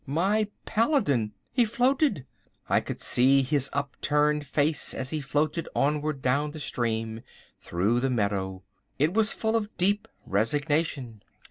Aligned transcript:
My 0.07 0.47
paladin! 0.65 1.31
He 1.51 1.63
floated! 1.63 2.25
I 2.67 2.81
could 2.81 2.99
see 2.99 3.43
his 3.43 3.69
upturned 3.71 4.47
face 4.47 4.95
as 4.95 5.11
he 5.11 5.21
floated 5.21 5.69
onwards 5.75 6.23
down 6.23 6.49
the 6.49 6.59
stream, 6.59 7.21
through 7.59 7.99
the 7.99 8.09
meadow! 8.09 8.63
It 8.97 9.13
was 9.13 9.31
full 9.31 9.55
of 9.55 9.77
deep 9.77 10.07
resignation. 10.25 11.21